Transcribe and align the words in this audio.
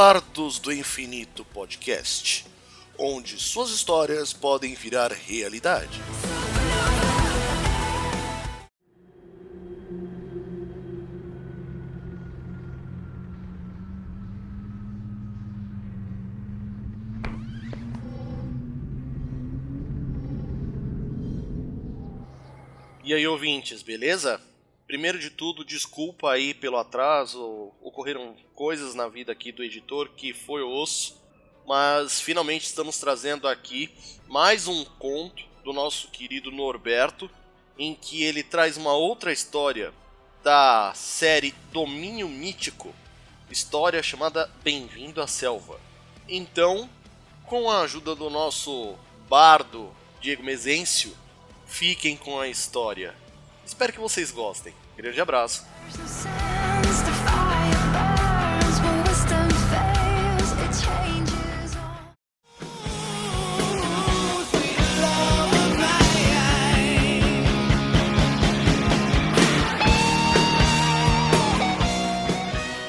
Bardos 0.00 0.60
do 0.60 0.72
Infinito 0.72 1.44
Podcast, 1.44 2.46
onde 2.96 3.36
suas 3.36 3.70
histórias 3.70 4.32
podem 4.32 4.72
virar 4.72 5.10
realidade. 5.10 5.98
E 23.02 23.12
aí, 23.12 23.26
ouvintes, 23.26 23.82
beleza? 23.82 24.40
Primeiro 24.88 25.18
de 25.18 25.28
tudo, 25.28 25.64
desculpa 25.64 26.32
aí 26.32 26.54
pelo 26.54 26.78
atraso, 26.78 27.70
ocorreram 27.80 28.34
coisas 28.54 28.94
na 28.94 29.06
vida 29.06 29.30
aqui 29.30 29.52
do 29.52 29.62
editor 29.62 30.08
que 30.16 30.32
foi 30.32 30.62
osso, 30.62 31.22
mas 31.66 32.20
finalmente 32.20 32.64
estamos 32.64 32.98
trazendo 32.98 33.46
aqui 33.46 33.94
mais 34.26 34.66
um 34.66 34.84
conto 34.84 35.44
do 35.62 35.74
nosso 35.74 36.08
querido 36.08 36.50
Norberto, 36.50 37.30
em 37.78 37.94
que 37.94 38.24
ele 38.24 38.42
traz 38.42 38.78
uma 38.78 38.94
outra 38.94 39.30
história 39.30 39.92
da 40.42 40.92
série 40.94 41.54
Domínio 41.70 42.26
Mítico, 42.26 42.94
história 43.50 44.02
chamada 44.02 44.50
Bem-vindo 44.64 45.20
à 45.20 45.26
Selva. 45.26 45.78
Então, 46.26 46.88
com 47.44 47.70
a 47.70 47.82
ajuda 47.82 48.14
do 48.14 48.30
nosso 48.30 48.96
bardo 49.28 49.94
Diego 50.20 50.42
Mezencio, 50.42 51.14
Fiquem 51.68 52.16
com 52.16 52.40
a 52.40 52.48
história. 52.48 53.14
Espero 53.64 53.92
que 53.92 54.00
vocês 54.00 54.30
gostem. 54.30 54.74
Grande 54.98 55.20
abraço. 55.20 55.64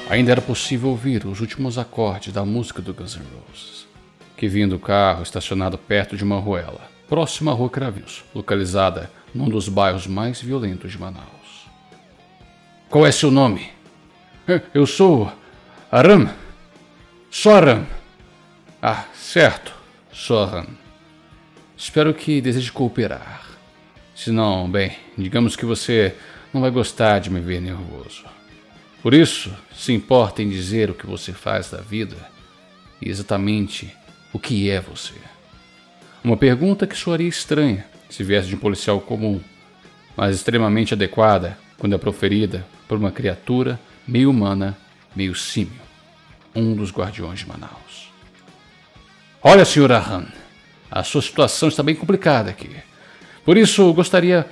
Ainda 0.10 0.32
era 0.32 0.42
possível 0.42 0.90
ouvir 0.90 1.28
os 1.28 1.40
últimos 1.40 1.78
acordes 1.78 2.34
da 2.34 2.44
música 2.44 2.82
do 2.82 2.92
Guns 2.92 3.18
N' 3.18 3.22
Roses, 3.48 3.88
que 4.36 4.48
vinha 4.48 4.68
do 4.68 4.80
carro 4.80 5.22
estacionado 5.22 5.78
perto 5.78 6.18
de 6.18 6.24
uma 6.24 6.40
ruela 6.40 6.82
próxima 7.08 7.52
à 7.52 7.54
Rua 7.54 7.70
Cravinhos, 7.70 8.24
localizada 8.34 9.12
num 9.34 9.48
dos 9.48 9.70
bairros 9.70 10.08
mais 10.08 10.42
violentos 10.42 10.92
de 10.92 11.00
Manaus. 11.00 11.39
Qual 12.90 13.06
é 13.06 13.12
seu 13.12 13.30
nome? 13.30 13.70
Eu 14.74 14.88
sou 14.88 15.32
Aram. 15.92 16.28
Soram. 17.30 17.86
Ah, 18.82 19.06
certo, 19.14 19.72
Soram. 20.12 20.66
Espero 21.78 22.16
que 22.16 22.42
deseje 22.42 22.72
cooperar. 22.72 23.48
Se 24.16 24.32
não, 24.32 24.68
bem, 24.68 24.98
digamos 25.16 25.56
que 25.56 25.68
você 25.68 26.16
não 26.52 26.62
vai 26.62 26.72
gostar 26.72 27.20
de 27.20 27.30
me 27.30 27.40
ver 27.40 27.62
nervoso. 27.62 28.26
Por 29.04 29.14
isso, 29.14 29.56
se 29.72 29.94
importa 29.94 30.42
em 30.42 30.50
dizer 30.50 30.90
o 30.90 30.96
que 30.96 31.06
você 31.06 31.32
faz 31.32 31.70
da 31.70 31.82
vida 31.82 32.18
e 33.00 33.08
exatamente 33.08 33.96
o 34.34 34.40
que 34.40 34.68
é 34.68 34.82
você. 34.82 35.14
Uma 36.24 36.36
pergunta 36.36 36.88
que 36.88 36.98
soaria 36.98 37.30
estranha 37.30 37.86
se 38.10 38.24
viesse 38.24 38.48
de 38.48 38.56
um 38.56 38.60
policial 38.60 39.00
comum, 39.00 39.40
mas 40.18 40.36
extremamente 40.36 40.96
adequada 40.96 41.56
quando 41.80 41.96
é 41.96 41.98
proferida 41.98 42.66
por 42.88 42.98
uma 42.98 43.12
criatura 43.12 43.80
meio 44.06 44.30
humana, 44.30 44.78
meio 45.16 45.34
símio, 45.34 45.82
um 46.54 46.76
dos 46.76 46.92
guardiões 46.92 47.40
de 47.40 47.48
Manaus. 47.48 48.12
Olha, 49.42 49.64
Sr. 49.64 49.94
Arran, 49.94 50.26
a 50.92 51.04
sua 51.04 51.22
situação 51.22 51.70
está 51.70 51.82
bem 51.82 51.96
complicada 51.96 52.50
aqui. 52.50 52.70
Por 53.46 53.56
isso, 53.56 53.94
gostaria 53.94 54.46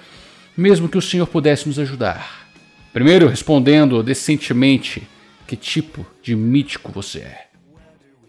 mesmo 0.55 0.87
que 0.87 0.97
o 0.97 1.01
senhor 1.01 1.27
pudesse 1.27 1.67
nos 1.67 1.77
ajudar. 1.77 2.47
Primeiro, 2.93 3.27
respondendo 3.27 4.01
decentemente 4.01 5.07
que 5.45 5.55
tipo 5.55 6.05
de 6.23 6.35
mítico 6.35 6.91
você 6.91 7.19
é. 7.19 7.47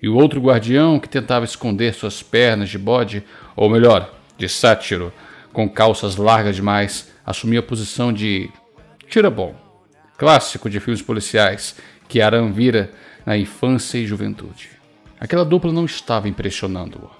E 0.02 0.08
o 0.08 0.14
outro 0.14 0.40
guardião, 0.40 1.00
que 1.00 1.08
tentava 1.08 1.44
esconder 1.44 1.94
suas 1.94 2.22
pernas 2.22 2.68
de 2.68 2.78
bode, 2.78 3.24
ou 3.56 3.70
melhor, 3.70 4.14
de 4.36 4.48
sátiro, 4.48 5.12
com 5.52 5.68
calças 5.68 6.16
largas 6.16 6.56
demais, 6.56 7.10
assumia 7.24 7.60
a 7.60 7.62
posição 7.62 8.12
de 8.12 8.50
tira-bom, 9.08 9.54
clássico 10.16 10.68
de 10.68 10.80
filmes 10.80 11.02
policiais 11.02 11.76
que 12.08 12.20
Aran 12.20 12.50
vira 12.52 12.90
na 13.24 13.36
infância 13.36 13.98
e 13.98 14.06
juventude. 14.06 14.70
Aquela 15.20 15.44
dupla 15.44 15.72
não 15.72 15.84
estava 15.84 16.28
impressionando-o. 16.28 17.10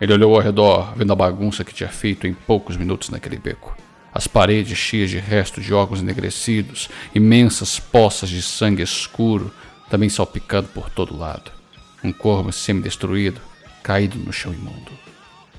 Ele 0.00 0.12
olhou 0.12 0.34
ao 0.34 0.40
redor, 0.40 0.94
vendo 0.96 1.12
a 1.12 1.16
bagunça 1.16 1.64
que 1.64 1.74
tinha 1.74 1.88
feito 1.88 2.26
em 2.26 2.32
poucos 2.32 2.76
minutos 2.76 3.10
naquele 3.10 3.36
beco. 3.36 3.76
As 4.14 4.26
paredes 4.26 4.78
cheias 4.78 5.10
de 5.10 5.18
restos 5.18 5.64
de 5.64 5.74
órgãos 5.74 6.00
enegrecidos, 6.00 6.88
imensas 7.14 7.80
poças 7.80 8.28
de 8.28 8.40
sangue 8.40 8.82
escuro, 8.82 9.52
também 9.90 10.08
salpicando 10.08 10.68
por 10.68 10.88
todo 10.88 11.16
lado 11.16 11.58
um 12.02 12.12
corpo 12.12 12.52
semi-destruído, 12.52 13.40
caído 13.82 14.18
no 14.18 14.32
chão 14.32 14.52
imundo. 14.52 14.92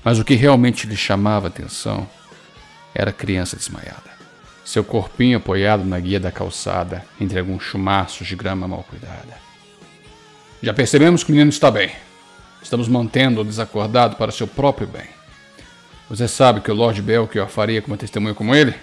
Mas 0.02 0.18
o 0.18 0.24
que 0.24 0.34
realmente 0.34 0.86
lhe 0.86 0.96
chamava 0.96 1.46
a 1.46 1.48
atenção 1.48 2.08
era 2.94 3.10
a 3.10 3.14
criança 3.14 3.56
desmaiada. 3.56 4.09
Seu 4.64 4.84
corpinho 4.84 5.38
apoiado 5.38 5.84
na 5.84 5.98
guia 5.98 6.20
da 6.20 6.30
calçada, 6.30 7.04
entre 7.20 7.38
alguns 7.38 7.62
chumaços 7.62 8.26
de 8.26 8.36
grama 8.36 8.68
mal 8.68 8.84
cuidada. 8.88 9.38
Já 10.62 10.74
percebemos 10.74 11.24
que 11.24 11.30
o 11.30 11.34
menino 11.34 11.50
está 11.50 11.70
bem. 11.70 11.90
Estamos 12.62 12.86
mantendo-o 12.88 13.44
desacordado 13.44 14.16
para 14.16 14.30
seu 14.30 14.46
próprio 14.46 14.86
bem. 14.86 15.08
Você 16.08 16.28
sabe 16.28 16.60
que 16.60 16.70
o 16.70 16.74
Lord 16.74 17.00
Belchior 17.00 17.48
faria 17.48 17.80
com 17.80 17.88
uma 17.88 17.96
testemunha 17.96 18.34
como 18.34 18.54
ele? 18.54 18.74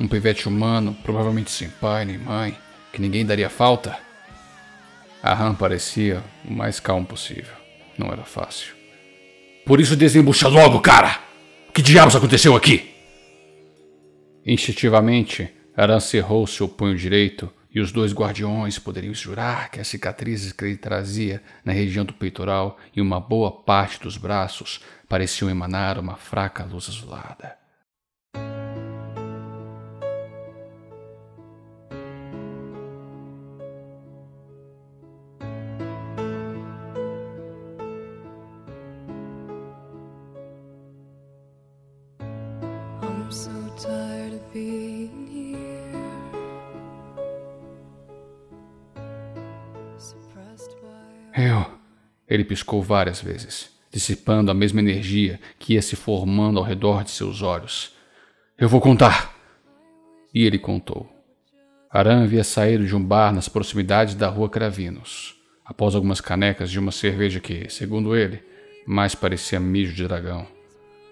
Um 0.00 0.08
pivete 0.08 0.48
humano, 0.48 0.96
provavelmente 1.04 1.50
sem 1.50 1.68
pai 1.68 2.04
nem 2.04 2.18
mãe, 2.18 2.56
que 2.92 3.00
ninguém 3.00 3.24
daria 3.24 3.48
falta? 3.48 3.96
A 5.22 5.32
Han 5.32 5.54
parecia 5.54 6.22
o 6.44 6.52
mais 6.52 6.80
calmo 6.80 7.06
possível. 7.06 7.54
Não 7.96 8.08
era 8.08 8.24
fácil. 8.24 8.74
Por 9.64 9.80
isso 9.80 9.94
desembucha 9.94 10.48
logo, 10.48 10.80
cara! 10.80 11.20
Que 11.72 11.80
diabos 11.80 12.16
aconteceu 12.16 12.56
aqui? 12.56 12.91
Instintivamente, 14.44 15.54
Aran 15.76 16.00
cerrou 16.00 16.46
seu 16.46 16.68
punho 16.68 16.96
direito 16.96 17.52
e 17.74 17.80
os 17.80 17.92
dois 17.92 18.12
guardiões 18.12 18.78
poderiam 18.78 19.14
jurar 19.14 19.70
que 19.70 19.80
as 19.80 19.88
cicatrizes 19.88 20.52
que 20.52 20.64
ele 20.64 20.76
trazia 20.76 21.42
na 21.64 21.72
região 21.72 22.04
do 22.04 22.12
peitoral 22.12 22.76
e 22.94 23.00
uma 23.00 23.20
boa 23.20 23.50
parte 23.50 24.00
dos 24.00 24.16
braços 24.16 24.80
pareciam 25.08 25.48
emanar 25.48 25.98
uma 25.98 26.16
fraca 26.16 26.64
luz 26.64 26.88
azulada. 26.88 27.62
Eu. 51.34 51.64
Ele 52.28 52.44
piscou 52.44 52.82
várias 52.82 53.20
vezes, 53.20 53.70
dissipando 53.90 54.50
a 54.50 54.54
mesma 54.54 54.80
energia 54.80 55.40
que 55.58 55.74
ia 55.74 55.82
se 55.82 55.96
formando 55.96 56.58
ao 56.58 56.64
redor 56.64 57.04
de 57.04 57.10
seus 57.10 57.42
olhos. 57.42 57.94
Eu 58.58 58.68
vou 58.68 58.80
contar! 58.80 59.34
E 60.34 60.44
ele 60.44 60.58
contou. 60.58 61.10
Aran 61.90 62.24
havia 62.24 62.44
saído 62.44 62.86
de 62.86 62.96
um 62.96 63.04
bar 63.04 63.34
nas 63.34 63.48
proximidades 63.48 64.14
da 64.14 64.28
rua 64.28 64.48
Cravinos, 64.48 65.34
após 65.64 65.94
algumas 65.94 66.20
canecas 66.20 66.70
de 66.70 66.78
uma 66.78 66.92
cerveja 66.92 67.38
que, 67.38 67.68
segundo 67.68 68.16
ele, 68.16 68.42
mais 68.86 69.14
parecia 69.14 69.60
mijo 69.60 69.94
de 69.94 70.06
dragão. 70.06 70.46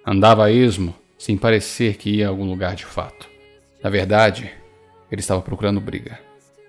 Andava 0.07 0.45
a 0.45 0.51
esmo, 0.51 0.95
sem 1.21 1.37
parecer 1.37 1.99
que 1.99 2.09
ia 2.09 2.27
a 2.27 2.31
algum 2.31 2.49
lugar 2.49 2.75
de 2.75 2.87
fato. 2.87 3.29
Na 3.85 3.91
verdade, 3.91 4.51
ele 5.13 5.21
estava 5.21 5.43
procurando 5.43 5.79
briga. 5.79 6.19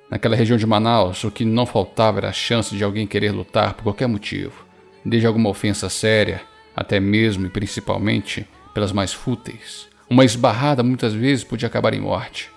Naquela 0.10 0.36
região 0.36 0.58
de 0.58 0.68
Manaus, 0.68 1.24
o 1.24 1.32
que 1.32 1.46
não 1.46 1.66
faltava 1.66 2.20
era 2.20 2.28
a 2.28 2.34
chance 2.34 2.76
de 2.76 2.84
alguém 2.84 3.08
querer 3.08 3.32
lutar 3.32 3.76
por 3.76 3.84
qualquer 3.84 4.08
motivo, 4.08 4.66
desde 5.06 5.26
alguma 5.26 5.48
ofensa 5.48 5.88
séria, 5.88 6.42
até 6.76 7.00
mesmo 7.00 7.46
e 7.46 7.50
principalmente 7.50 8.46
pelas 8.74 8.92
mais 8.92 9.14
fúteis. 9.14 9.88
Uma 10.10 10.26
esbarrada 10.26 10.84
muitas 10.84 11.14
vezes 11.14 11.46
podia 11.46 11.70
acabar 11.70 11.94
em 11.94 12.02
morte. 12.02 12.52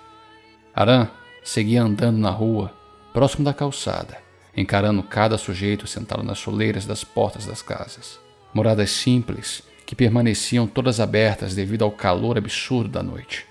Aran 0.75 1.07
seguia 1.45 1.81
andando 1.81 2.17
na 2.17 2.29
rua, 2.29 2.73
próximo 3.13 3.45
da 3.45 3.53
calçada, 3.53 4.17
encarando 4.55 5.01
cada 5.01 5.37
sujeito 5.37 5.87
sentado 5.87 6.23
nas 6.23 6.39
soleiras 6.39 6.85
das 6.85 7.05
portas 7.05 7.45
das 7.45 7.61
casas. 7.61 8.19
Moradas 8.53 8.91
simples 8.91 9.63
que 9.85 9.95
permaneciam 9.95 10.65
todas 10.65 10.99
abertas 10.99 11.53
devido 11.53 11.83
ao 11.83 11.91
calor 11.91 12.37
absurdo 12.37 12.89
da 12.89 13.03
noite. 13.03 13.45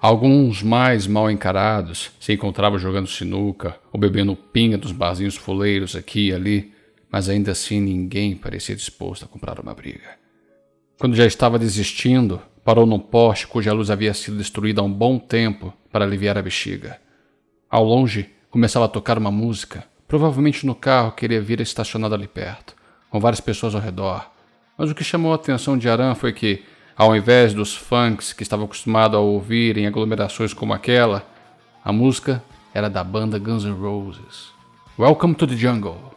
Alguns 0.00 0.62
mais 0.62 1.06
mal 1.06 1.30
encarados 1.30 2.10
se 2.20 2.32
encontravam 2.32 2.78
jogando 2.78 3.08
sinuca 3.08 3.76
ou 3.92 3.98
bebendo 3.98 4.36
pinga 4.36 4.76
dos 4.76 4.92
barzinhos 4.92 5.36
fuleiros 5.36 5.96
aqui 5.96 6.28
e 6.28 6.32
ali, 6.32 6.72
mas 7.10 7.28
ainda 7.28 7.52
assim 7.52 7.80
ninguém 7.80 8.36
parecia 8.36 8.76
disposto 8.76 9.24
a 9.24 9.28
comprar 9.28 9.58
uma 9.58 9.74
briga. 9.74 10.16
Quando 10.98 11.16
já 11.16 11.26
estava 11.26 11.58
desistindo, 11.58 12.40
parou 12.62 12.86
num 12.86 12.98
poste 12.98 13.46
cuja 13.46 13.72
luz 13.72 13.90
havia 13.90 14.12
sido 14.12 14.36
destruída 14.36 14.80
há 14.80 14.84
um 14.84 14.92
bom 14.92 15.18
tempo 15.18 15.72
para 15.90 16.04
aliviar 16.04 16.36
a 16.36 16.42
bexiga. 16.42 17.00
Ao 17.70 17.82
longe, 17.82 18.30
começava 18.50 18.84
a 18.84 18.88
tocar 18.88 19.18
uma 19.18 19.30
música, 19.30 19.84
provavelmente 20.06 20.66
no 20.66 20.74
carro 20.74 21.12
que 21.12 21.24
ele 21.24 21.36
havia 21.36 21.62
estacionado 21.62 22.14
ali 22.14 22.28
perto, 22.28 22.76
com 23.10 23.18
várias 23.18 23.40
pessoas 23.40 23.74
ao 23.74 23.80
redor. 23.80 24.35
Mas 24.78 24.90
o 24.90 24.94
que 24.94 25.02
chamou 25.02 25.32
a 25.32 25.36
atenção 25.36 25.78
de 25.78 25.88
Aran 25.88 26.14
foi 26.14 26.34
que, 26.34 26.62
ao 26.94 27.16
invés 27.16 27.54
dos 27.54 27.74
funks 27.74 28.34
que 28.34 28.42
estava 28.42 28.64
acostumado 28.64 29.16
a 29.16 29.20
ouvir 29.20 29.78
em 29.78 29.86
aglomerações 29.86 30.52
como 30.52 30.74
aquela, 30.74 31.26
a 31.82 31.90
música 31.90 32.42
era 32.74 32.90
da 32.90 33.02
banda 33.02 33.38
Guns 33.38 33.64
N' 33.64 33.72
Roses. 33.72 34.52
Welcome 34.98 35.34
to 35.36 35.46
the 35.46 35.56
Jungle. 35.56 36.14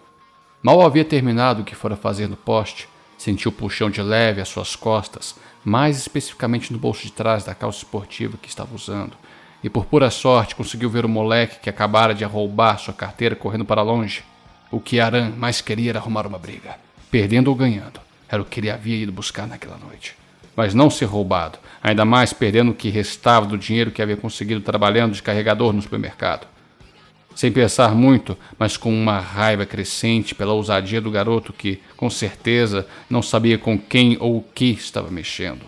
Mal 0.62 0.82
havia 0.82 1.06
terminado 1.06 1.62
o 1.62 1.64
que 1.64 1.74
fora 1.74 1.96
fazer 1.96 2.28
no 2.28 2.36
poste, 2.36 2.90
sentiu 3.18 3.50
o 3.50 3.54
puxão 3.54 3.90
de 3.90 4.02
leve 4.02 4.42
às 4.42 4.50
suas 4.50 4.76
costas, 4.76 5.36
mais 5.64 5.98
especificamente 5.98 6.74
no 6.74 6.80
bolso 6.80 7.04
de 7.04 7.14
trás 7.14 7.46
da 7.46 7.56
calça 7.56 7.78
esportiva 7.78 8.38
que 8.42 8.50
estava 8.50 8.76
usando, 8.76 9.16
e 9.64 9.70
por 9.70 9.86
pura 9.86 10.10
sorte 10.10 10.56
conseguiu 10.56 10.90
ver 10.90 11.06
o 11.06 11.10
moleque 11.10 11.60
que 11.60 11.70
acabara 11.70 12.14
de 12.14 12.26
roubar 12.26 12.78
sua 12.78 12.94
carteira 12.94 13.38
correndo 13.38 13.64
para 13.64 13.82
longe. 13.82 14.22
O 14.70 14.82
que 14.82 15.00
Aran 15.00 15.30
mais 15.38 15.62
queria 15.62 15.92
era 15.92 16.00
arrumar 16.00 16.28
uma 16.28 16.38
briga, 16.38 16.76
perdendo 17.10 17.48
ou 17.48 17.56
ganhando, 17.56 18.02
era 18.30 18.42
o 18.42 18.46
que 18.46 18.60
ele 18.60 18.70
havia 18.70 18.96
ido 18.96 19.12
buscar 19.12 19.48
naquela 19.48 19.78
noite. 19.78 20.16
Mas 20.56 20.74
não 20.74 20.90
ser 20.90 21.06
roubado, 21.06 21.58
ainda 21.82 22.06
mais 22.06 22.34
perdendo 22.34 22.72
o 22.72 22.76
que 22.76 22.90
restava 22.90 23.46
do 23.46 23.58
dinheiro 23.58 23.92
que 23.92 24.02
havia 24.02 24.18
conseguido 24.18 24.62
trabalhando 24.62 25.14
de 25.14 25.24
carregador 25.24 25.74
no 25.74 25.82
supermercado. 25.82 26.48
Sem 27.36 27.52
pensar 27.52 27.96
muito, 27.96 28.38
mas 28.58 28.76
com 28.76 28.94
uma 28.94 29.20
raiva 29.20 29.66
crescente 29.66 30.36
pela 30.36 30.54
ousadia 30.54 31.00
do 31.00 31.10
garoto 31.10 31.54
que, 31.54 31.82
com 31.96 32.10
certeza, 32.10 32.86
não 33.10 33.22
sabia 33.22 33.58
com 33.58 33.78
quem 33.78 34.18
ou 34.20 34.38
o 34.38 34.42
que 34.42 34.72
estava 34.72 35.10
mexendo. 35.10 35.62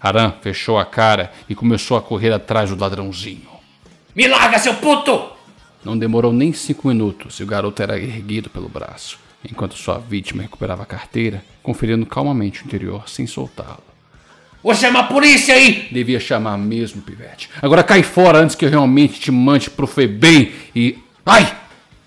Aran 0.00 0.32
fechou 0.40 0.78
a 0.78 0.86
cara 0.86 1.32
e 1.48 1.54
começou 1.54 1.96
a 1.96 2.02
correr 2.02 2.32
atrás 2.32 2.70
do 2.70 2.80
ladrãozinho. 2.80 3.48
Me 4.14 4.26
larga, 4.26 4.58
seu 4.58 4.74
puto! 4.76 5.32
Não 5.84 5.98
demorou 5.98 6.32
nem 6.32 6.52
cinco 6.52 6.88
minutos 6.88 7.38
e 7.40 7.42
o 7.42 7.46
garoto 7.46 7.82
era 7.82 7.98
erguido 7.98 8.48
pelo 8.48 8.68
braço, 8.68 9.18
enquanto 9.50 9.74
sua 9.74 9.98
vítima 9.98 10.42
recuperava 10.42 10.82
a 10.82 10.86
carteira, 10.86 11.42
conferindo 11.62 12.06
calmamente 12.06 12.62
o 12.62 12.66
interior 12.66 13.08
sem 13.08 13.26
soltá-lo. 13.26 13.82
Vou 14.62 14.74
chamar 14.74 15.00
a 15.00 15.04
polícia 15.04 15.54
aí! 15.54 15.88
Devia 15.92 16.18
chamar 16.18 16.58
mesmo, 16.58 17.00
pivete. 17.02 17.48
Agora 17.62 17.84
cai 17.84 18.02
fora 18.02 18.38
antes 18.38 18.56
que 18.56 18.64
eu 18.64 18.70
realmente 18.70 19.20
te 19.20 19.30
mande 19.30 19.70
pro 19.70 19.86
Febem 19.86 20.52
e. 20.74 20.98
Ai! 21.24 21.56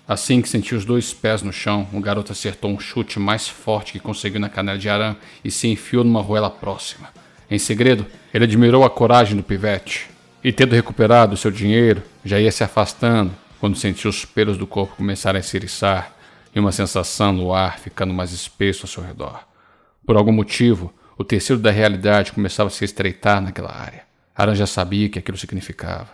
Assim 0.06 0.42
que 0.42 0.48
sentiu 0.48 0.76
os 0.76 0.84
dois 0.84 1.14
pés 1.14 1.42
no 1.42 1.52
chão, 1.52 1.88
o 1.92 2.00
garoto 2.00 2.32
acertou 2.32 2.70
um 2.70 2.78
chute 2.78 3.18
mais 3.18 3.48
forte 3.48 3.92
que 3.92 3.98
conseguiu 3.98 4.40
na 4.40 4.48
canela 4.48 4.78
de 4.78 4.88
Aran 4.88 5.16
e 5.42 5.50
se 5.50 5.68
enfiou 5.68 6.04
numa 6.04 6.20
ruela 6.20 6.50
próxima. 6.50 7.08
Em 7.50 7.58
segredo, 7.58 8.04
ele 8.34 8.44
admirou 8.44 8.84
a 8.84 8.90
coragem 8.90 9.36
do 9.36 9.42
pivete. 9.42 10.10
E 10.44 10.52
tendo 10.52 10.74
recuperado 10.74 11.36
seu 11.36 11.50
dinheiro, 11.50 12.02
já 12.24 12.38
ia 12.38 12.52
se 12.52 12.62
afastando 12.62 13.32
quando 13.60 13.76
sentiu 13.78 14.10
os 14.10 14.24
pelos 14.24 14.58
do 14.58 14.66
corpo 14.66 14.96
começarem 14.96 15.38
a 15.38 15.42
se 15.42 15.56
eriçar 15.56 16.11
e 16.54 16.60
uma 16.60 16.72
sensação 16.72 17.32
no 17.32 17.52
ar 17.52 17.78
ficando 17.78 18.12
mais 18.12 18.32
espesso 18.32 18.82
ao 18.84 18.88
seu 18.88 19.02
redor. 19.02 19.46
Por 20.06 20.16
algum 20.16 20.32
motivo, 20.32 20.92
o 21.16 21.24
tecido 21.24 21.60
da 21.60 21.70
realidade 21.70 22.32
começava 22.32 22.68
a 22.68 22.70
se 22.70 22.84
estreitar 22.84 23.40
naquela 23.40 23.72
área. 23.72 24.02
Aran 24.34 24.54
já 24.54 24.66
sabia 24.66 25.06
o 25.06 25.10
que 25.10 25.18
aquilo 25.18 25.38
significava. 25.38 26.08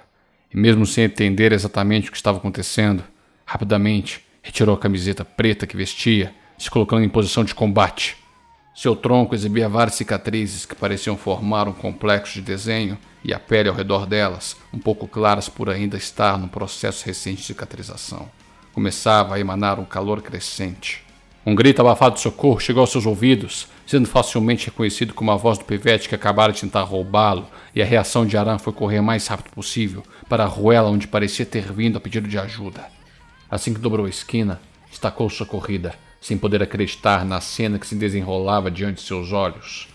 E 0.52 0.56
mesmo 0.56 0.84
sem 0.86 1.04
entender 1.04 1.52
exatamente 1.52 2.08
o 2.08 2.12
que 2.12 2.16
estava 2.16 2.38
acontecendo, 2.38 3.04
rapidamente 3.44 4.24
retirou 4.42 4.74
a 4.74 4.78
camiseta 4.78 5.24
preta 5.24 5.66
que 5.66 5.76
vestia, 5.76 6.34
se 6.56 6.70
colocando 6.70 7.04
em 7.04 7.08
posição 7.08 7.44
de 7.44 7.54
combate. 7.54 8.16
Seu 8.74 8.94
tronco 8.94 9.34
exibia 9.34 9.68
várias 9.68 9.96
cicatrizes 9.96 10.64
que 10.64 10.74
pareciam 10.74 11.16
formar 11.16 11.68
um 11.68 11.72
complexo 11.72 12.34
de 12.34 12.42
desenho 12.42 12.98
e 13.24 13.34
a 13.34 13.38
pele 13.38 13.68
ao 13.68 13.74
redor 13.74 14.06
delas, 14.06 14.56
um 14.72 14.78
pouco 14.78 15.08
claras 15.08 15.48
por 15.48 15.68
ainda 15.68 15.96
estar 15.96 16.38
no 16.38 16.48
processo 16.48 17.04
recente 17.04 17.38
de 17.38 17.46
cicatrização. 17.46 18.30
Começava 18.78 19.34
a 19.34 19.40
emanar 19.40 19.80
um 19.80 19.84
calor 19.84 20.22
crescente. 20.22 21.04
Um 21.44 21.52
grito 21.52 21.80
abafado 21.80 22.14
de 22.14 22.20
socorro 22.20 22.60
chegou 22.60 22.80
aos 22.80 22.92
seus 22.92 23.06
ouvidos, 23.06 23.66
sendo 23.84 24.06
facilmente 24.06 24.66
reconhecido 24.66 25.12
como 25.14 25.32
a 25.32 25.36
voz 25.36 25.58
do 25.58 25.64
pivete 25.64 26.08
que 26.08 26.14
acabara 26.14 26.52
de 26.52 26.60
tentar 26.60 26.84
roubá-lo, 26.84 27.48
e 27.74 27.82
a 27.82 27.84
reação 27.84 28.24
de 28.24 28.36
Aran 28.36 28.56
foi 28.56 28.72
correr 28.72 29.00
o 29.00 29.02
mais 29.02 29.26
rápido 29.26 29.50
possível 29.50 30.04
para 30.28 30.44
a 30.44 30.46
ruela 30.46 30.90
onde 30.90 31.08
parecia 31.08 31.44
ter 31.44 31.72
vindo 31.72 31.98
a 31.98 32.00
pedido 32.00 32.28
de 32.28 32.38
ajuda. 32.38 32.86
Assim 33.50 33.74
que 33.74 33.80
dobrou 33.80 34.06
a 34.06 34.10
esquina, 34.10 34.60
estacou 34.92 35.28
sua 35.28 35.44
corrida 35.44 35.96
sem 36.20 36.38
poder 36.38 36.62
acreditar 36.62 37.24
na 37.24 37.40
cena 37.40 37.80
que 37.80 37.86
se 37.86 37.96
desenrolava 37.96 38.70
diante 38.70 38.98
de 38.98 39.08
seus 39.08 39.32
olhos. 39.32 39.88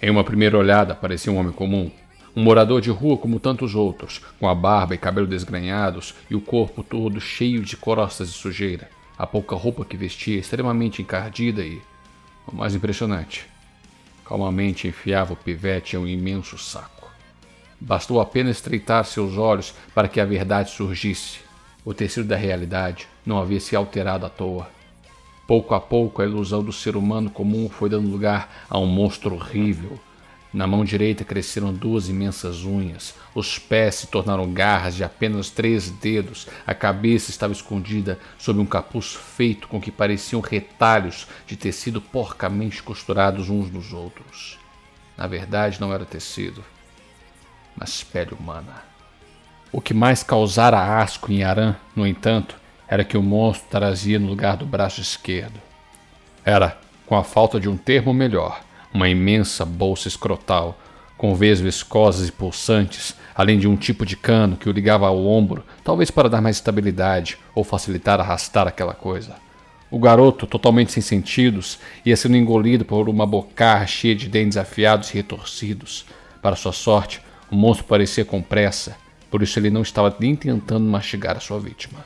Em 0.00 0.08
uma 0.08 0.24
primeira 0.24 0.56
olhada, 0.56 0.94
parecia 0.94 1.30
um 1.30 1.36
homem 1.36 1.52
comum. 1.52 1.90
Um 2.34 2.44
morador 2.44 2.80
de 2.80 2.90
rua 2.90 3.18
como 3.18 3.40
tantos 3.40 3.74
outros, 3.74 4.20
com 4.38 4.48
a 4.48 4.54
barba 4.54 4.94
e 4.94 4.98
cabelo 4.98 5.26
desgrenhados 5.26 6.14
e 6.30 6.34
o 6.36 6.40
corpo 6.40 6.84
todo 6.84 7.20
cheio 7.20 7.62
de 7.62 7.76
crostas 7.76 8.28
de 8.28 8.34
sujeira. 8.34 8.88
A 9.18 9.26
pouca 9.26 9.56
roupa 9.56 9.84
que 9.84 9.96
vestia 9.96 10.38
extremamente 10.38 11.02
encardida 11.02 11.64
e, 11.64 11.82
o 12.46 12.54
mais 12.54 12.74
impressionante, 12.74 13.46
calmamente 14.24 14.86
enfiava 14.86 15.32
o 15.32 15.36
pivete 15.36 15.96
em 15.96 15.98
um 15.98 16.06
imenso 16.06 16.56
saco. 16.56 17.10
Bastou 17.80 18.20
apenas 18.20 18.58
estreitar 18.58 19.04
seus 19.04 19.36
olhos 19.36 19.74
para 19.92 20.06
que 20.06 20.20
a 20.20 20.24
verdade 20.24 20.70
surgisse. 20.70 21.40
O 21.84 21.92
tecido 21.92 22.28
da 22.28 22.36
realidade 22.36 23.08
não 23.26 23.40
havia 23.40 23.58
se 23.58 23.74
alterado 23.74 24.24
à 24.24 24.28
toa. 24.28 24.70
Pouco 25.48 25.74
a 25.74 25.80
pouco, 25.80 26.22
a 26.22 26.24
ilusão 26.24 26.62
do 26.62 26.72
ser 26.72 26.94
humano 26.94 27.28
comum 27.28 27.68
foi 27.68 27.88
dando 27.88 28.08
lugar 28.08 28.66
a 28.70 28.78
um 28.78 28.86
monstro 28.86 29.34
horrível. 29.34 29.98
Na 30.52 30.66
mão 30.66 30.84
direita 30.84 31.24
cresceram 31.24 31.72
duas 31.72 32.08
imensas 32.08 32.64
unhas, 32.64 33.14
os 33.34 33.56
pés 33.56 33.94
se 33.94 34.06
tornaram 34.08 34.52
garras 34.52 34.96
de 34.96 35.04
apenas 35.04 35.48
três 35.48 35.90
dedos, 35.90 36.48
a 36.66 36.74
cabeça 36.74 37.30
estava 37.30 37.52
escondida 37.52 38.18
sob 38.36 38.58
um 38.58 38.66
capuz 38.66 39.14
feito 39.14 39.68
com 39.68 39.80
que 39.80 39.92
pareciam 39.92 40.40
retalhos 40.40 41.28
de 41.46 41.56
tecido 41.56 42.00
porcamente 42.00 42.82
costurados 42.82 43.48
uns 43.48 43.70
nos 43.70 43.92
outros. 43.92 44.58
Na 45.16 45.28
verdade, 45.28 45.80
não 45.80 45.92
era 45.92 46.04
tecido, 46.04 46.64
mas 47.76 48.02
pele 48.02 48.34
humana. 48.34 48.82
O 49.70 49.80
que 49.80 49.94
mais 49.94 50.24
causara 50.24 51.00
asco 51.00 51.30
em 51.30 51.44
Aran, 51.44 51.76
no 51.94 52.04
entanto, 52.04 52.56
era 52.88 53.04
que 53.04 53.16
o 53.16 53.22
monstro 53.22 53.68
trazia 53.70 54.18
no 54.18 54.26
lugar 54.26 54.56
do 54.56 54.66
braço 54.66 55.00
esquerdo. 55.00 55.60
Era, 56.44 56.76
com 57.06 57.16
a 57.16 57.22
falta 57.22 57.60
de 57.60 57.68
um 57.68 57.76
termo 57.76 58.12
melhor, 58.12 58.60
uma 58.92 59.08
imensa 59.08 59.64
bolsa 59.64 60.08
escrotal, 60.08 60.78
com 61.16 61.34
veias 61.34 61.60
viscosas 61.60 62.28
e 62.28 62.32
pulsantes, 62.32 63.14
além 63.34 63.58
de 63.58 63.68
um 63.68 63.76
tipo 63.76 64.06
de 64.06 64.16
cano 64.16 64.56
que 64.56 64.68
o 64.68 64.72
ligava 64.72 65.06
ao 65.06 65.26
ombro, 65.26 65.64
talvez 65.84 66.10
para 66.10 66.30
dar 66.30 66.40
mais 66.40 66.56
estabilidade 66.56 67.38
ou 67.54 67.62
facilitar 67.62 68.20
arrastar 68.20 68.66
aquela 68.66 68.94
coisa. 68.94 69.36
O 69.90 69.98
garoto, 69.98 70.46
totalmente 70.46 70.92
sem 70.92 71.02
sentidos, 71.02 71.78
ia 72.06 72.16
sendo 72.16 72.36
engolido 72.36 72.84
por 72.84 73.08
uma 73.08 73.26
bocarra 73.26 73.86
cheia 73.86 74.14
de 74.14 74.28
dentes 74.28 74.56
afiados 74.56 75.10
e 75.10 75.14
retorcidos. 75.14 76.06
Para 76.40 76.56
sua 76.56 76.72
sorte, 76.72 77.20
o 77.50 77.56
monstro 77.56 77.86
parecia 77.86 78.24
com 78.24 78.40
pressa, 78.40 78.96
por 79.30 79.42
isso 79.42 79.58
ele 79.58 79.68
não 79.68 79.82
estava 79.82 80.14
nem 80.18 80.36
tentando 80.36 80.88
mastigar 80.88 81.36
a 81.36 81.40
sua 81.40 81.58
vítima. 81.58 82.04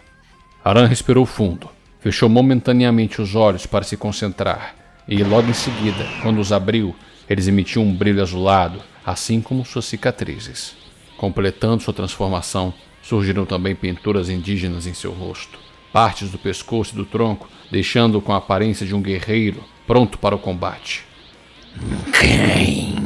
Aran 0.64 0.86
respirou 0.86 1.26
fundo, 1.26 1.68
fechou 2.00 2.28
momentaneamente 2.28 3.20
os 3.20 3.34
olhos 3.34 3.66
para 3.66 3.84
se 3.84 3.96
concentrar, 3.96 4.74
e 5.06 5.22
logo 5.22 5.48
em 5.48 5.54
seguida, 5.54 6.06
quando 6.22 6.40
os 6.40 6.52
abriu, 6.52 6.94
eles 7.28 7.46
emitiam 7.46 7.84
um 7.84 7.94
brilho 7.94 8.22
azulado, 8.22 8.80
assim 9.04 9.40
como 9.40 9.64
suas 9.64 9.84
cicatrizes. 9.84 10.74
Completando 11.16 11.82
sua 11.82 11.94
transformação, 11.94 12.72
surgiram 13.02 13.44
também 13.44 13.74
pinturas 13.74 14.28
indígenas 14.28 14.86
em 14.86 14.94
seu 14.94 15.12
rosto, 15.12 15.58
partes 15.92 16.30
do 16.30 16.38
pescoço 16.38 16.94
e 16.94 16.96
do 16.96 17.04
tronco, 17.04 17.48
deixando-o 17.70 18.22
com 18.22 18.32
a 18.32 18.38
aparência 18.38 18.86
de 18.86 18.94
um 18.94 19.02
guerreiro 19.02 19.62
pronto 19.86 20.18
para 20.18 20.34
o 20.34 20.38
combate. 20.38 21.04
Quem? 22.18 22.96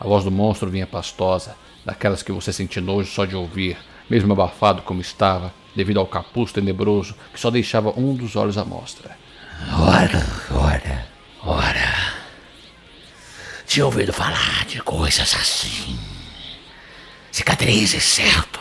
A 0.00 0.04
voz 0.04 0.24
do 0.24 0.30
monstro 0.30 0.70
vinha 0.70 0.86
pastosa, 0.86 1.56
daquelas 1.84 2.22
que 2.22 2.32
você 2.32 2.52
sente 2.52 2.80
nojo 2.80 3.10
só 3.10 3.24
de 3.24 3.36
ouvir, 3.36 3.76
mesmo 4.08 4.32
abafado 4.32 4.82
como 4.82 5.00
estava, 5.00 5.52
devido 5.74 6.00
ao 6.00 6.06
capuz 6.06 6.52
tenebroso 6.52 7.14
que 7.32 7.40
só 7.40 7.50
deixava 7.50 7.92
um 7.98 8.14
dos 8.14 8.36
olhos 8.36 8.58
à 8.58 8.64
mostra. 8.64 9.16
Ora, 9.78 10.26
ora, 10.50 10.71
ora. 11.44 12.14
Tinha 13.66 13.86
ouvido 13.86 14.12
falar 14.12 14.64
de 14.66 14.80
coisas 14.80 15.34
assim. 15.34 15.98
Cicatrizes, 17.30 18.02
certo? 18.02 18.60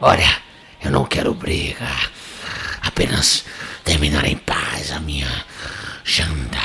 Olha, 0.00 0.42
eu 0.82 0.90
não 0.90 1.04
quero 1.04 1.32
briga. 1.32 1.88
Apenas 2.82 3.44
terminar 3.84 4.24
em 4.24 4.36
paz 4.36 4.90
a 4.90 4.98
minha 4.98 5.44
janta. 6.04 6.58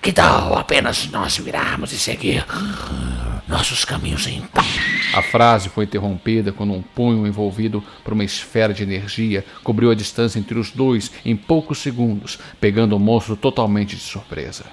Que 0.00 0.12
tal 0.12 0.56
apenas 0.56 1.06
nós 1.06 1.36
virarmos 1.38 1.92
e 1.92 1.98
seguir 1.98 2.44
nossos 3.46 3.84
caminhos 3.84 4.26
em 4.26 4.40
paz? 4.42 4.66
A 5.14 5.22
frase 5.22 5.68
foi 5.68 5.84
interrompida 5.84 6.52
quando 6.52 6.72
um 6.72 6.82
punho 6.82 7.26
envolvido 7.26 7.82
por 8.02 8.12
uma 8.12 8.24
esfera 8.24 8.74
de 8.74 8.82
energia 8.82 9.44
cobriu 9.62 9.90
a 9.90 9.94
distância 9.94 10.38
entre 10.38 10.58
os 10.58 10.70
dois 10.70 11.10
em 11.24 11.36
poucos 11.36 11.78
segundos, 11.78 12.38
pegando 12.60 12.96
o 12.96 12.98
monstro 12.98 13.36
totalmente 13.36 13.94
de 13.94 14.02
surpresa. 14.02 14.64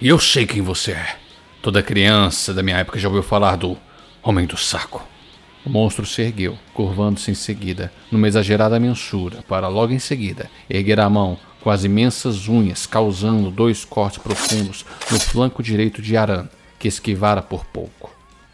E 0.00 0.08
eu 0.08 0.18
sei 0.18 0.46
quem 0.46 0.60
você 0.60 0.92
é. 0.92 1.16
Toda 1.62 1.82
criança 1.82 2.52
da 2.52 2.62
minha 2.62 2.78
época 2.78 2.98
já 2.98 3.08
ouviu 3.08 3.22
falar 3.22 3.56
do 3.56 3.78
Homem 4.22 4.44
do 4.44 4.56
Saco. 4.56 5.02
O 5.64 5.70
monstro 5.70 6.04
se 6.04 6.20
ergueu, 6.20 6.58
curvando-se 6.74 7.30
em 7.30 7.34
seguida, 7.34 7.90
numa 8.10 8.28
exagerada 8.28 8.78
mensura, 8.78 9.42
para 9.48 9.66
logo 9.66 9.94
em 9.94 9.98
seguida 9.98 10.50
erguer 10.68 11.00
a 11.00 11.08
mão 11.08 11.38
com 11.62 11.70
as 11.70 11.84
imensas 11.84 12.48
unhas, 12.48 12.84
causando 12.84 13.50
dois 13.50 13.82
cortes 13.82 14.18
profundos 14.18 14.84
no 15.10 15.18
flanco 15.18 15.62
direito 15.62 16.02
de 16.02 16.14
Aran, 16.14 16.46
que 16.84 16.88
esquivara 16.88 17.40
por 17.40 17.64
pouco. 17.64 18.10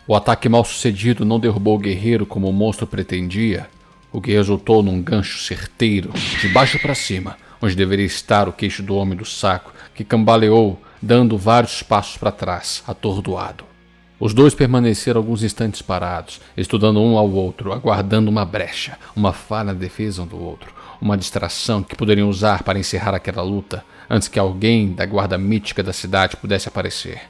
O 0.06 0.14
ataque 0.14 0.49
mal 0.49 0.64
sucedido 0.64 1.25
não 1.25 1.40
derrubou 1.40 1.75
o 1.75 1.80
guerreiro 1.80 2.25
como 2.25 2.49
o 2.49 2.52
monstro 2.52 2.87
pretendia, 2.87 3.68
o 4.12 4.20
que 4.20 4.30
resultou 4.30 4.84
num 4.84 5.02
gancho 5.02 5.40
certeiro, 5.40 6.12
de 6.40 6.49
baixo 6.50 6.78
para 6.78 6.94
cima, 6.94 7.37
onde 7.60 7.75
deveria 7.75 8.06
estar 8.06 8.49
o 8.49 8.52
queixo 8.52 8.84
do 8.84 8.94
homem 8.94 9.18
do 9.18 9.25
saco, 9.25 9.72
que 9.96 10.04
cambaleou, 10.04 10.80
dando 11.02 11.37
vários 11.37 11.82
passos 11.82 12.16
para 12.18 12.30
trás, 12.30 12.84
atordoado. 12.87 13.64
Os 14.20 14.32
dois 14.32 14.54
permaneceram 14.54 15.18
alguns 15.18 15.42
instantes 15.42 15.82
parados, 15.82 16.40
estudando 16.56 17.00
um 17.00 17.18
ao 17.18 17.28
outro, 17.28 17.72
aguardando 17.72 18.30
uma 18.30 18.44
brecha, 18.44 18.96
uma 19.16 19.32
falha 19.32 19.72
na 19.72 19.72
defesa 19.72 20.22
um 20.22 20.26
do 20.26 20.40
outro, 20.40 20.72
uma 21.02 21.18
distração 21.18 21.82
que 21.82 21.96
poderiam 21.96 22.28
usar 22.28 22.62
para 22.62 22.78
encerrar 22.78 23.12
aquela 23.12 23.42
luta 23.42 23.84
antes 24.08 24.28
que 24.28 24.38
alguém 24.38 24.92
da 24.92 25.04
guarda 25.04 25.37
mítica 25.37 25.82
da 25.82 25.92
cidade 25.92 26.37
pudesse 26.37 26.68
aparecer. 26.68 27.22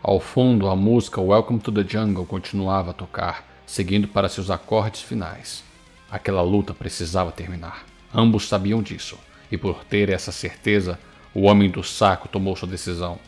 Ao 0.00 0.20
fundo, 0.20 0.68
a 0.68 0.76
música 0.76 1.20
Welcome 1.20 1.58
to 1.58 1.72
the 1.72 1.82
Jungle 1.82 2.24
continuava 2.24 2.92
a 2.92 2.94
tocar, 2.94 3.44
seguindo 3.66 4.06
para 4.06 4.28
seus 4.28 4.48
acordes 4.48 5.02
finais. 5.02 5.64
Aquela 6.08 6.40
luta 6.40 6.72
precisava 6.72 7.32
terminar. 7.32 7.84
Ambos 8.14 8.46
sabiam 8.46 8.80
disso, 8.80 9.18
e 9.50 9.58
por 9.58 9.82
ter 9.84 10.08
essa 10.08 10.30
certeza, 10.30 11.00
o 11.34 11.42
homem 11.42 11.68
do 11.68 11.82
saco 11.82 12.28
tomou 12.28 12.54
sua 12.54 12.68
decisão, 12.68 13.18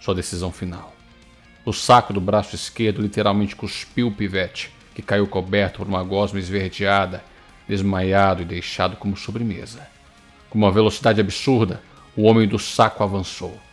sua 0.00 0.14
decisão 0.14 0.50
final. 0.50 0.94
O 1.66 1.72
saco 1.72 2.14
do 2.14 2.20
braço 2.20 2.54
esquerdo 2.54 3.02
literalmente 3.02 3.54
cuspiu 3.54 4.08
o 4.08 4.12
pivete, 4.12 4.72
que 4.94 5.02
caiu 5.02 5.26
coberto 5.26 5.80
por 5.80 5.86
uma 5.86 6.02
gosma 6.02 6.38
esverdeada, 6.38 7.22
desmaiado 7.68 8.40
e 8.40 8.46
deixado 8.46 8.96
como 8.96 9.18
sobremesa. 9.18 9.86
Com 10.48 10.56
uma 10.56 10.72
velocidade 10.72 11.20
absurda, 11.20 11.82
o 12.16 12.22
homem 12.22 12.48
do 12.48 12.58
saco 12.58 13.02
avançou. 13.02 13.65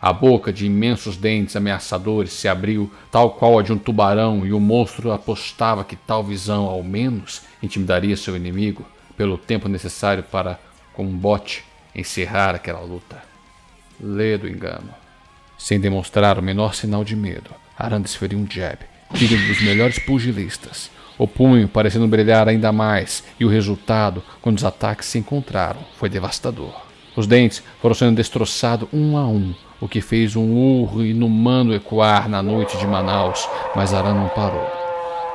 A 0.00 0.12
boca 0.12 0.52
de 0.52 0.66
imensos 0.66 1.16
dentes 1.16 1.56
ameaçadores 1.56 2.32
se 2.32 2.46
abriu, 2.46 2.92
tal 3.10 3.32
qual 3.32 3.58
a 3.58 3.62
de 3.62 3.72
um 3.72 3.78
tubarão, 3.78 4.46
e 4.46 4.52
o 4.52 4.60
monstro 4.60 5.10
apostava 5.10 5.84
que 5.84 5.96
tal 5.96 6.22
visão, 6.22 6.66
ao 6.66 6.84
menos, 6.84 7.42
intimidaria 7.60 8.16
seu 8.16 8.36
inimigo 8.36 8.86
pelo 9.16 9.36
tempo 9.36 9.68
necessário 9.68 10.22
para, 10.22 10.60
com 10.92 11.04
um 11.04 11.16
bote, 11.16 11.64
encerrar 11.94 12.54
aquela 12.54 12.80
luta. 12.80 13.20
Lê 14.00 14.38
do 14.38 14.48
engano. 14.48 14.90
Sem 15.58 15.80
demonstrar 15.80 16.38
o 16.38 16.42
menor 16.42 16.74
sinal 16.74 17.02
de 17.02 17.16
medo, 17.16 17.50
Arandes 17.76 18.14
feriu 18.14 18.38
um 18.38 18.46
jab, 18.48 18.78
digno 19.12 19.44
dos 19.48 19.60
melhores 19.60 19.98
pugilistas. 19.98 20.90
O 21.18 21.26
punho 21.26 21.66
parecendo 21.66 22.06
brilhar 22.06 22.48
ainda 22.48 22.70
mais, 22.70 23.24
e 23.40 23.44
o 23.44 23.48
resultado, 23.48 24.22
quando 24.40 24.58
os 24.58 24.64
ataques 24.64 25.08
se 25.08 25.18
encontraram, 25.18 25.80
foi 25.96 26.08
devastador. 26.08 26.87
Os 27.18 27.26
dentes 27.26 27.64
foram 27.82 27.96
sendo 27.96 28.14
destroçados 28.14 28.88
um 28.92 29.16
a 29.16 29.26
um, 29.26 29.52
o 29.80 29.88
que 29.88 30.00
fez 30.00 30.36
um 30.36 30.52
urro 30.52 31.04
inumano 31.04 31.74
ecoar 31.74 32.28
na 32.28 32.40
noite 32.40 32.78
de 32.78 32.86
Manaus, 32.86 33.44
mas 33.74 33.92
Aran 33.92 34.14
não 34.14 34.28
parou. 34.28 34.64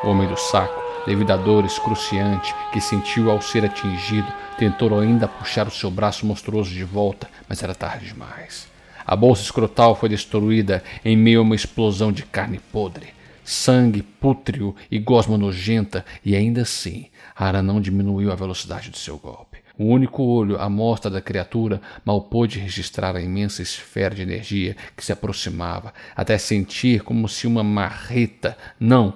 O 0.01 0.07
homem 0.07 0.25
do 0.25 0.37
saco, 0.37 0.81
devido 1.05 1.31
à 1.31 1.35
dor 1.35 1.65
excruciante 1.65 2.55
que 2.71 2.79
sentiu 2.79 3.29
ao 3.29 3.41
ser 3.41 3.65
atingido, 3.65 4.31
tentou 4.57 4.97
ainda 4.97 5.27
puxar 5.27 5.67
o 5.67 5.71
seu 5.71 5.91
braço 5.91 6.25
monstruoso 6.25 6.69
de 6.69 6.85
volta, 6.85 7.29
mas 7.49 7.61
era 7.61 7.75
tarde 7.75 8.05
demais. 8.05 8.65
A 9.05 9.13
bolsa 9.13 9.41
escrotal 9.41 9.93
foi 9.93 10.07
destruída 10.07 10.81
em 11.03 11.17
meio 11.17 11.39
a 11.39 11.43
uma 11.43 11.53
explosão 11.53 12.13
de 12.13 12.23
carne 12.23 12.61
podre, 12.71 13.07
sangue 13.43 14.01
pútreo 14.01 14.73
e 14.89 14.97
gosma 14.99 15.37
nojenta, 15.37 16.05
e 16.23 16.33
ainda 16.33 16.61
assim, 16.61 17.07
Aran 17.35 17.61
não 17.61 17.81
diminuiu 17.81 18.31
a 18.31 18.35
velocidade 18.35 18.89
do 18.89 18.97
seu 18.97 19.17
golpe. 19.17 19.62
O 19.77 19.85
único 19.85 20.21
olho 20.21 20.61
à 20.61 20.69
mostra 20.69 21.09
da 21.09 21.19
criatura 21.19 21.81
mal 22.05 22.21
pôde 22.21 22.59
registrar 22.59 23.15
a 23.15 23.21
imensa 23.21 23.63
esfera 23.63 24.13
de 24.13 24.21
energia 24.21 24.77
que 24.95 25.03
se 25.03 25.11
aproximava, 25.11 25.91
até 26.15 26.37
sentir 26.37 27.01
como 27.01 27.27
se 27.27 27.47
uma 27.47 27.63
marreta, 27.63 28.55
não, 28.79 29.15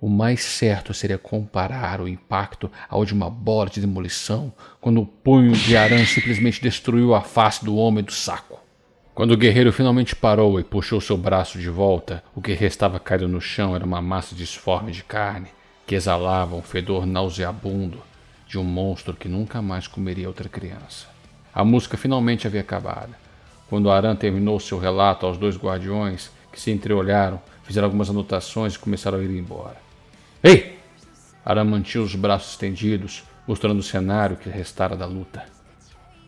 o 0.00 0.08
mais 0.08 0.42
certo 0.42 0.94
seria 0.94 1.18
comparar 1.18 2.00
o 2.00 2.08
impacto 2.08 2.72
ao 2.88 3.04
de 3.04 3.12
uma 3.12 3.28
bola 3.28 3.68
de 3.68 3.82
demolição, 3.82 4.50
quando 4.80 5.02
o 5.02 5.06
punho 5.06 5.52
de 5.52 5.76
Aran 5.76 6.06
simplesmente 6.06 6.62
destruiu 6.62 7.14
a 7.14 7.20
face 7.20 7.62
do 7.62 7.76
homem 7.76 8.02
do 8.02 8.12
saco. 8.12 8.60
Quando 9.14 9.32
o 9.32 9.36
guerreiro 9.36 9.74
finalmente 9.74 10.16
parou 10.16 10.58
e 10.58 10.64
puxou 10.64 11.02
seu 11.02 11.18
braço 11.18 11.58
de 11.58 11.68
volta, 11.68 12.24
o 12.34 12.40
que 12.40 12.54
restava 12.54 12.98
caído 12.98 13.28
no 13.28 13.42
chão 13.42 13.76
era 13.76 13.84
uma 13.84 14.00
massa 14.00 14.34
disforme 14.34 14.90
de 14.90 15.04
carne 15.04 15.48
que 15.86 15.94
exalava 15.94 16.56
um 16.56 16.62
fedor 16.62 17.04
nauseabundo 17.04 18.02
de 18.52 18.58
um 18.58 18.64
monstro 18.64 19.14
que 19.14 19.30
nunca 19.30 19.62
mais 19.62 19.86
comeria 19.86 20.28
outra 20.28 20.46
criança. 20.46 21.06
A 21.54 21.64
música 21.64 21.96
finalmente 21.96 22.46
havia 22.46 22.60
acabado. 22.60 23.14
Quando 23.66 23.90
Aran 23.90 24.14
terminou 24.14 24.60
seu 24.60 24.78
relato 24.78 25.24
aos 25.24 25.38
dois 25.38 25.56
guardiões, 25.56 26.30
que 26.52 26.60
se 26.60 26.70
entreolharam, 26.70 27.40
fizeram 27.62 27.86
algumas 27.86 28.10
anotações 28.10 28.74
e 28.74 28.78
começaram 28.78 29.16
a 29.16 29.22
ir 29.22 29.30
embora. 29.30 29.78
Ei! 30.42 30.78
Aran 31.42 31.64
mantinha 31.64 32.04
os 32.04 32.14
braços 32.14 32.50
estendidos, 32.50 33.24
mostrando 33.48 33.78
o 33.78 33.82
cenário 33.82 34.36
que 34.36 34.50
restara 34.50 34.94
da 34.94 35.06
luta. 35.06 35.46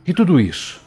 E 0.06 0.14
tudo 0.14 0.40
isso? 0.40 0.80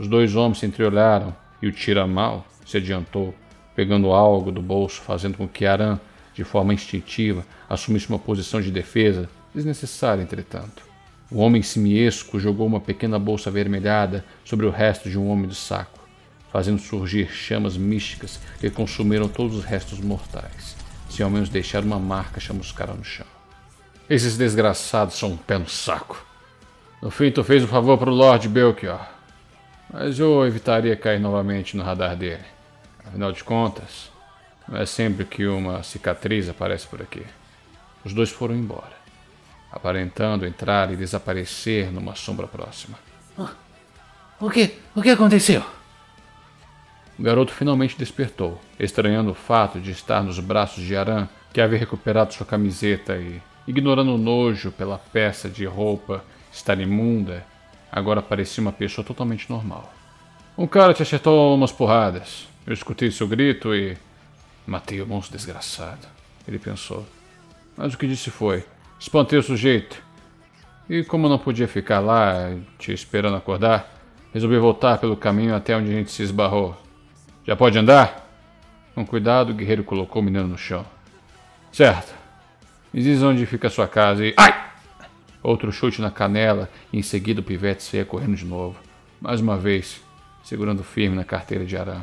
Os 0.00 0.08
dois 0.08 0.34
homens 0.34 0.58
se 0.58 0.66
entreolharam 0.66 1.32
e 1.62 1.68
o 1.68 1.72
tira-mal 1.72 2.44
se 2.66 2.78
adiantou, 2.78 3.32
pegando 3.76 4.10
algo 4.10 4.50
do 4.50 4.60
bolso, 4.60 5.00
fazendo 5.00 5.38
com 5.38 5.46
que 5.46 5.64
Aran, 5.64 6.00
de 6.34 6.42
forma 6.42 6.74
instintiva, 6.74 7.46
assumisse 7.70 8.08
uma 8.08 8.18
posição 8.18 8.60
de 8.60 8.72
defesa 8.72 9.30
desnecessária, 9.54 10.22
entretanto. 10.22 10.82
O 11.30 11.38
homem 11.38 11.62
simiesco 11.62 12.38
jogou 12.38 12.66
uma 12.66 12.80
pequena 12.80 13.18
bolsa 13.18 13.48
avermelhada 13.48 14.24
sobre 14.44 14.66
o 14.66 14.70
resto 14.70 15.08
de 15.08 15.18
um 15.18 15.28
homem 15.28 15.46
do 15.46 15.54
saco, 15.54 16.00
fazendo 16.52 16.78
surgir 16.78 17.30
chamas 17.30 17.76
místicas 17.76 18.38
que 18.60 18.68
consumiram 18.70 19.28
todos 19.28 19.56
os 19.56 19.64
restos 19.64 20.00
mortais, 20.00 20.76
sem 21.08 21.24
ao 21.24 21.30
menos 21.30 21.48
deixar 21.48 21.82
uma 21.82 21.98
marca 21.98 22.40
chamuscada 22.40 22.92
no 22.92 23.04
chão. 23.04 23.26
Esses 24.08 24.36
desgraçados 24.36 25.16
são 25.16 25.30
um 25.30 25.36
pé 25.36 25.56
no 25.56 25.68
saco. 25.68 26.24
No 27.00 27.10
fim, 27.10 27.30
tu 27.30 27.42
fez 27.42 27.64
um 27.64 27.68
favor 27.68 27.96
para 27.96 28.10
o 28.10 28.14
Lord 28.14 28.48
Belchior, 28.48 29.00
mas 29.92 30.18
eu 30.18 30.46
evitaria 30.46 30.96
cair 30.96 31.18
novamente 31.18 31.76
no 31.76 31.82
radar 31.82 32.16
dele. 32.16 32.44
Afinal 33.06 33.32
de 33.32 33.42
contas, 33.42 34.10
não 34.68 34.78
é 34.78 34.86
sempre 34.86 35.24
que 35.24 35.46
uma 35.46 35.82
cicatriz 35.82 36.48
aparece 36.48 36.86
por 36.86 37.00
aqui. 37.00 37.22
Os 38.04 38.12
dois 38.12 38.30
foram 38.30 38.54
embora 38.54 39.03
aparentando 39.74 40.46
entrar 40.46 40.92
e 40.92 40.96
desaparecer 40.96 41.90
numa 41.90 42.14
sombra 42.14 42.46
próxima. 42.46 42.96
O 44.40 44.48
que? 44.48 44.78
O 44.94 45.02
que 45.02 45.10
aconteceu? 45.10 45.64
O 47.18 47.22
garoto 47.22 47.52
finalmente 47.52 47.98
despertou, 47.98 48.60
estranhando 48.78 49.32
o 49.32 49.34
fato 49.34 49.80
de 49.80 49.90
estar 49.90 50.22
nos 50.22 50.38
braços 50.38 50.84
de 50.84 50.96
Aran, 50.96 51.28
que 51.52 51.60
havia 51.60 51.78
recuperado 51.78 52.32
sua 52.32 52.46
camiseta 52.46 53.16
e, 53.16 53.42
ignorando 53.66 54.14
o 54.14 54.18
nojo 54.18 54.70
pela 54.70 54.98
peça 54.98 55.48
de 55.48 55.64
roupa 55.64 56.24
estar 56.52 56.78
imunda, 56.78 57.44
agora 57.90 58.22
parecia 58.22 58.62
uma 58.62 58.72
pessoa 58.72 59.04
totalmente 59.04 59.50
normal. 59.50 59.92
Um 60.56 60.68
cara 60.68 60.94
te 60.94 61.02
acertou 61.02 61.54
umas 61.54 61.72
porradas. 61.72 62.46
Eu 62.64 62.74
escutei 62.74 63.10
seu 63.10 63.26
grito 63.26 63.74
e. 63.74 63.96
Matei 64.66 65.02
o 65.02 65.06
monstro 65.06 65.36
desgraçado. 65.36 66.06
Ele 66.46 66.58
pensou. 66.58 67.04
Mas 67.76 67.92
o 67.92 67.98
que 67.98 68.06
disse 68.06 68.30
foi: 68.30 68.64
Espantei 68.98 69.38
o 69.38 69.42
sujeito. 69.42 70.02
E 70.88 71.02
como 71.02 71.28
não 71.28 71.38
podia 71.38 71.66
ficar 71.66 72.00
lá 72.00 72.54
te 72.78 72.92
esperando 72.92 73.36
acordar, 73.36 73.90
resolvi 74.32 74.58
voltar 74.58 74.98
pelo 74.98 75.16
caminho 75.16 75.54
até 75.54 75.76
onde 75.76 75.90
a 75.90 75.94
gente 75.94 76.10
se 76.10 76.22
esbarrou. 76.22 76.76
Já 77.46 77.56
pode 77.56 77.78
andar? 77.78 78.28
Com 78.94 79.04
cuidado, 79.04 79.50
o 79.50 79.54
guerreiro 79.54 79.82
colocou 79.82 80.22
o 80.22 80.24
menino 80.24 80.46
no 80.46 80.58
chão. 80.58 80.84
Certo. 81.72 82.14
Me 82.92 83.02
diz 83.02 83.22
onde 83.22 83.44
fica 83.44 83.66
a 83.66 83.70
sua 83.70 83.88
casa 83.88 84.24
e. 84.24 84.34
Ai! 84.36 84.54
Outro 85.42 85.72
chute 85.72 86.00
na 86.00 86.10
canela 86.10 86.70
e 86.92 86.98
em 86.98 87.02
seguida 87.02 87.40
o 87.40 87.44
pivete 87.44 87.82
saía 87.82 88.04
correndo 88.04 88.36
de 88.36 88.44
novo. 88.44 88.78
Mais 89.20 89.40
uma 89.40 89.56
vez, 89.56 90.00
segurando 90.42 90.84
firme 90.84 91.16
na 91.16 91.24
carteira 91.24 91.64
de 91.64 91.76
Arã. 91.76 92.02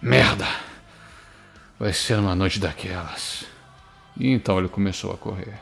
Merda! 0.00 0.46
Vai 1.78 1.92
ser 1.92 2.18
uma 2.18 2.34
noite 2.34 2.58
daquelas. 2.58 3.44
E 4.16 4.30
então 4.30 4.58
ele 4.58 4.68
começou 4.68 5.12
a 5.12 5.16
correr. 5.16 5.60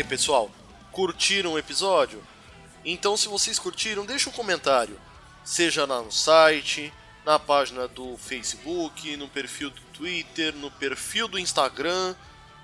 Aí, 0.00 0.04
pessoal? 0.04 0.50
Curtiram 0.90 1.52
o 1.52 1.58
episódio? 1.58 2.22
Então, 2.84 3.16
se 3.16 3.28
vocês 3.28 3.58
curtiram, 3.58 4.06
deixa 4.06 4.30
um 4.30 4.32
comentário. 4.32 4.98
Seja 5.44 5.84
lá 5.84 6.00
no 6.00 6.10
site, 6.10 6.92
na 7.24 7.38
página 7.38 7.86
do 7.86 8.16
Facebook, 8.16 9.16
no 9.16 9.28
perfil 9.28 9.70
do 9.70 9.80
Twitter, 9.92 10.54
no 10.54 10.70
perfil 10.70 11.28
do 11.28 11.38
Instagram, 11.38 12.14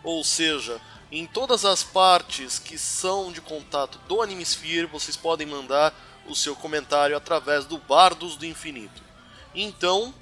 ou 0.02 0.24
seja, 0.24 0.80
em 1.12 1.26
todas 1.26 1.64
as 1.64 1.82
partes 1.82 2.58
que 2.58 2.78
são 2.78 3.30
de 3.30 3.40
contato 3.40 3.98
do 4.08 4.22
Animesphere, 4.22 4.86
vocês 4.86 5.16
podem 5.16 5.46
mandar 5.46 5.94
o 6.26 6.34
seu 6.34 6.56
comentário 6.56 7.16
através 7.16 7.66
do 7.66 7.76
Bardos 7.78 8.36
do 8.36 8.46
Infinito. 8.46 9.02
Então, 9.54 10.14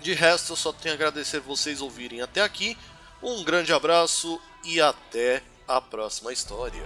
de 0.00 0.14
resto, 0.14 0.52
eu 0.52 0.56
só 0.56 0.72
tenho 0.72 0.94
a 0.94 0.96
agradecer 0.96 1.40
vocês 1.40 1.82
ouvirem 1.82 2.22
até 2.22 2.40
aqui. 2.40 2.76
Um 3.22 3.44
grande 3.44 3.72
abraço 3.72 4.40
e 4.64 4.80
até 4.80 5.42
a 5.70 5.80
próxima 5.80 6.32
história. 6.32 6.82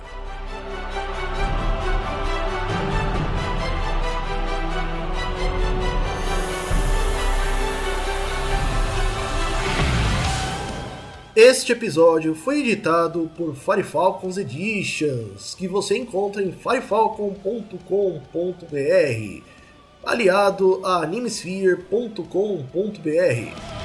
Este 11.35 11.73
episódio 11.73 12.35
foi 12.35 12.61
editado 12.61 13.31
por 13.35 13.57
Firefalcons 13.57 14.37
Editions, 14.37 15.55
que 15.55 15.67
você 15.67 15.97
encontra 15.97 16.43
em 16.43 16.53
firefalcon.com.br, 16.53 19.43
aliado 20.05 20.85
a 20.85 20.99
animesphere.com.br. 20.99 23.84